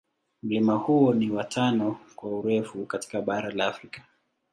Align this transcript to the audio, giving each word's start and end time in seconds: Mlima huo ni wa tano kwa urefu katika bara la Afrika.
Mlima 0.43 0.75
huo 0.75 1.13
ni 1.13 1.29
wa 1.31 1.43
tano 1.43 1.99
kwa 2.15 2.39
urefu 2.39 2.85
katika 2.85 3.21
bara 3.21 3.51
la 3.51 3.67
Afrika. 3.67 4.03